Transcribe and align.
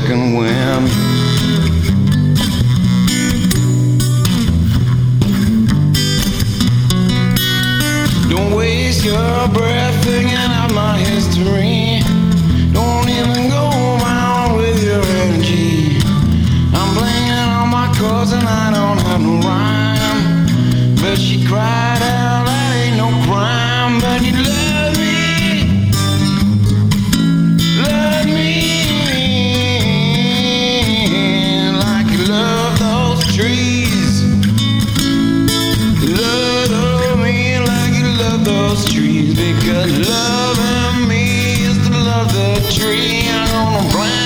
second 0.00 0.34
wind. 0.34 0.88
Don't 8.28 8.56
waste 8.56 9.04
your 9.04 9.48
breath 9.50 10.04
thinking 10.04 10.34
out 10.34 10.72
my 10.74 10.98
history. 10.98 12.00
Don't 12.72 13.08
even 13.08 13.48
go 13.48 13.66
around 13.94 14.56
with 14.56 14.82
your 14.82 15.02
energy. 15.22 15.98
I'm 16.74 16.90
playing 16.98 17.30
on 17.30 17.68
my 17.68 17.86
chords 17.96 18.32
and 18.32 18.48
I 18.48 18.72
don't 18.76 19.00
have 19.06 19.20
no 19.20 19.38
rhyme, 19.46 20.96
but 20.96 21.18
she 21.18 21.46
cried. 21.46 21.93
tree, 42.74 43.28
I'm 43.28 43.88
gonna. 43.92 44.23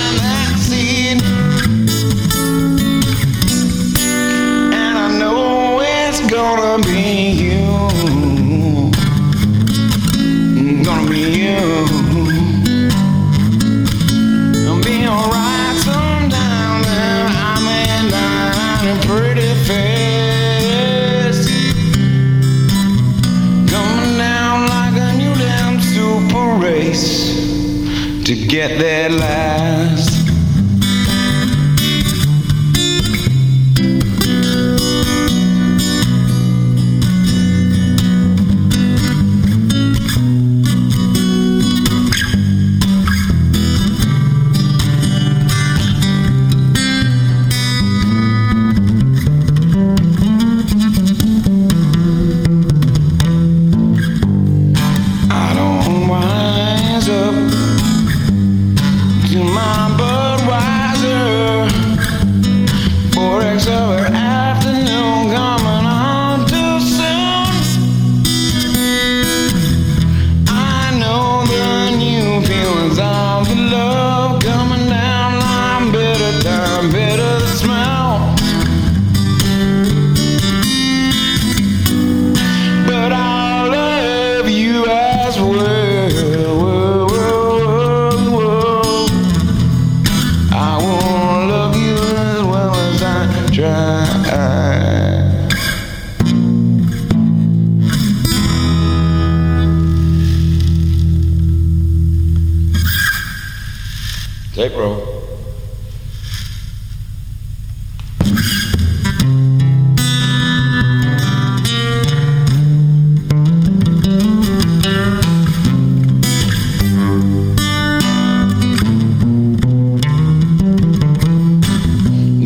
Tape 104.59 104.75
roll. 104.75 104.97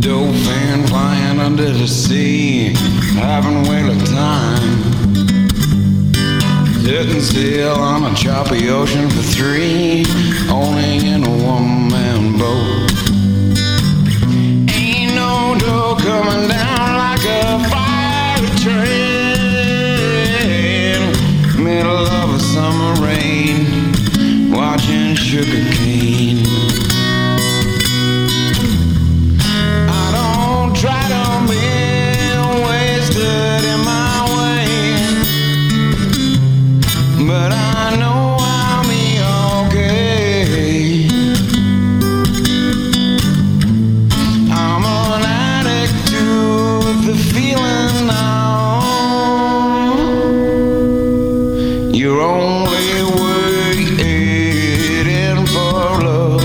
Dope 0.00 0.34
fan 0.34 0.86
flying 0.88 1.40
under 1.40 1.70
the 1.70 1.88
sea, 1.88 2.74
having 3.14 3.64
a 3.64 3.70
whale 3.70 3.90
of 3.90 4.06
time. 4.10 4.71
Sitting 6.82 7.20
still 7.20 7.78
on 7.78 8.12
a 8.12 8.14
choppy 8.16 8.68
ocean 8.68 9.08
for 9.08 9.22
three, 9.22 10.04
only 10.50 11.06
in 11.06 11.24
a 11.24 11.30
one 11.30 11.88
man 11.88 12.36
boat. 12.36 13.11
You're 51.94 52.22
only 52.22 53.04
waiting 53.20 54.16
for 55.46 56.00
love. 56.02 56.42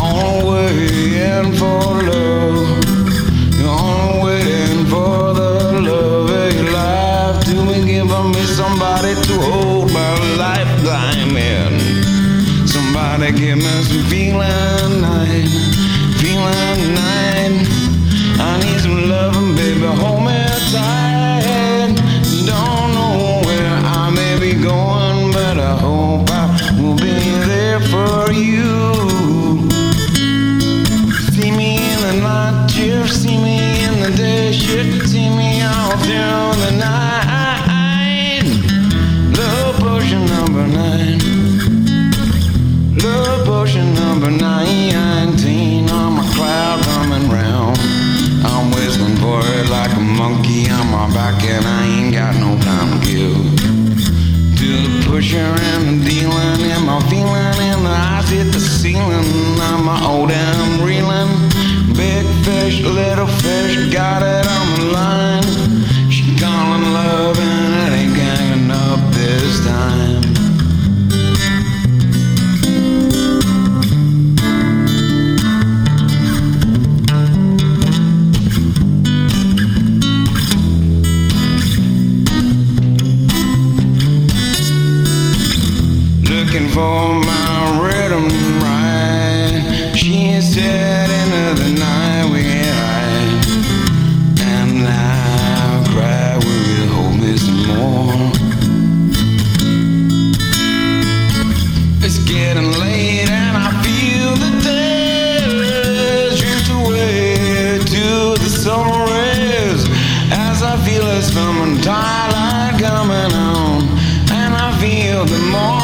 Only 0.00 0.44
waiting 0.50 1.52
for 1.52 2.02
love. 2.02 2.80
You're 3.58 3.68
only 3.68 4.24
waiting 4.24 4.86
for 4.86 5.34
the 5.34 5.50
love 5.82 6.30
of 6.30 6.54
your 6.54 6.70
life 6.72 7.44
to 7.44 7.54
be 7.66 7.76
giving 7.84 8.30
me 8.32 8.42
somebody 8.46 9.14
to 9.14 9.34
hold 9.38 9.92
my 9.92 10.14
life. 10.38 10.66
I'm 10.88 11.36
in. 11.36 12.66
Somebody 12.66 13.32
give 13.32 13.58
me 13.58 13.82
some 13.84 14.04
feeling 14.08 15.00
nine, 15.02 15.46
feeling 16.20 16.94
nine. 16.94 17.66
I 18.40 18.58
need 18.64 18.80
some 18.80 19.10
loving, 19.10 19.54
baby, 19.54 19.86
hold 20.00 20.22
me 20.24 20.38
tight. 20.72 21.01
I 110.72 110.76
feel 110.86 111.04
this 111.04 111.30
someone 111.34 111.76
twilight 111.82 112.80
coming 112.80 113.34
on, 113.34 113.82
and 114.32 114.54
I 114.54 114.74
feel 114.80 115.26
the 115.26 115.38
more. 115.50 115.81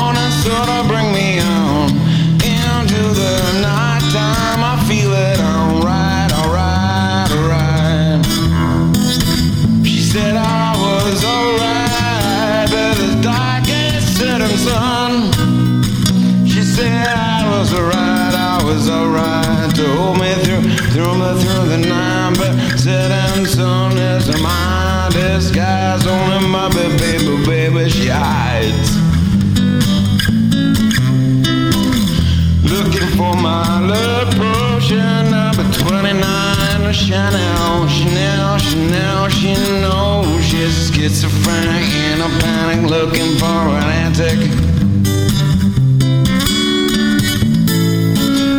is 40.68 40.90
schizophrenic 40.90 41.88
in 42.10 42.20
a 42.20 42.28
panic 42.40 42.90
looking 42.90 43.36
for 43.38 43.60
an 43.78 43.88
antic. 44.04 44.38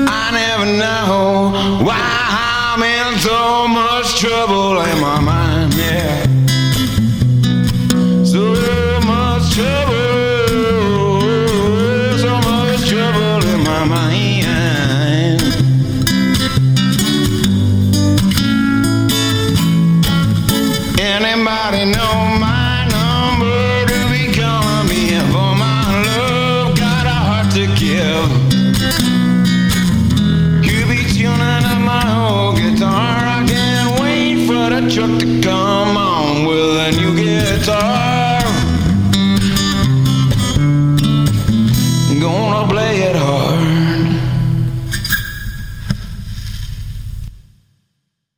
I 0.08 0.32
never 0.32 0.66
know 0.66 1.84
why 1.86 2.02
I'm 2.74 2.82
in 2.84 3.20
so 3.20 3.68
much 3.68 4.20
trouble 4.20 4.82
in 4.82 5.00
my 5.02 5.20
mind, 5.20 5.74
yeah. 5.76 6.29